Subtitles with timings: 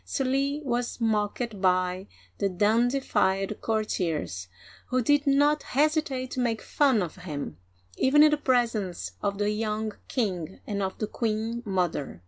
[0.03, 2.07] Sully was mocked by
[2.39, 4.47] the dandified courtiers,
[4.87, 7.57] who did not hesitate to make fun of him,
[7.99, 12.19] even in the presence of the young king and of the queen mother.